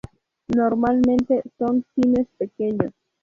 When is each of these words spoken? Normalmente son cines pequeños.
Normalmente 0.57 1.43
son 1.59 1.85
cines 1.93 2.25
pequeños. 2.39 2.91